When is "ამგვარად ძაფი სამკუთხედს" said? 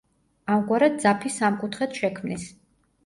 0.53-2.01